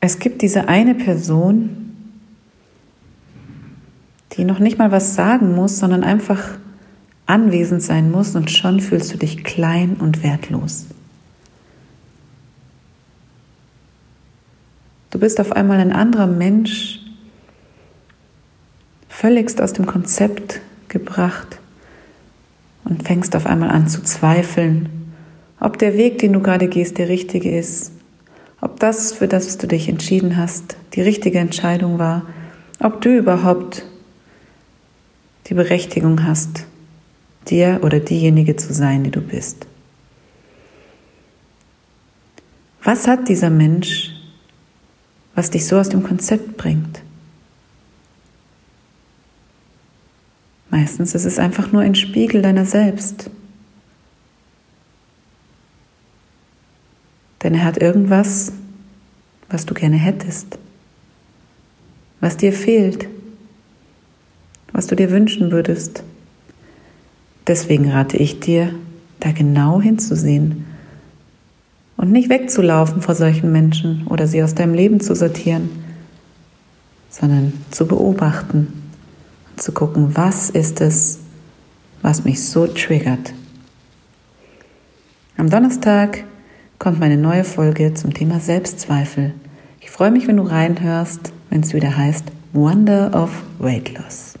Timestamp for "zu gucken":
79.62-80.16